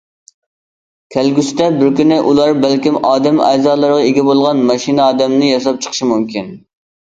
[1.15, 6.55] كەلگۈسىدە بىر كۈنى ئۇلار بەلكىم ئادەمنىڭ ئەزالىرىغا ئىگە بولغان ماشىنا ئادەمنى ياساپ چىقىشى مۇمكىن.